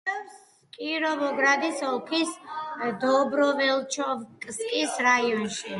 [0.01, 2.33] მდებარეობს კიროვოგრადის ოლქის
[3.05, 5.67] დობროველიჩკოვკის რაიონში.